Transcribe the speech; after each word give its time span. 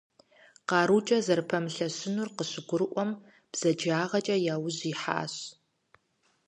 Къарукӏэ 0.69 1.17
зэрыпэмылъэщынур 1.25 2.29
къащыгурыӏуэм, 2.35 3.11
бзаджагъэкӏэ 3.51 4.35
яужь 4.53 4.81
ихьахэщ. 4.91 5.35